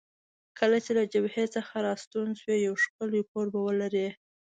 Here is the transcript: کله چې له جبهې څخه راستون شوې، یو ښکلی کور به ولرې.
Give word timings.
کله 0.59 0.77
چې 0.85 0.91
له 0.97 1.03
جبهې 1.13 1.45
څخه 1.55 1.73
راستون 1.87 2.27
شوې، 2.39 2.57
یو 2.67 2.73
ښکلی 2.83 3.21
کور 3.31 3.45
به 3.53 3.59
ولرې. 3.67 4.07